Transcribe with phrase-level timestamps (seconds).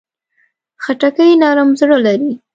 [0.83, 2.31] خټکی نرم زړه لري.